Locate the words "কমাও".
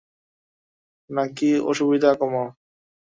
2.19-2.47